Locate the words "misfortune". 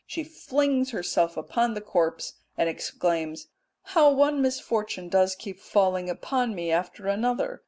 4.41-5.09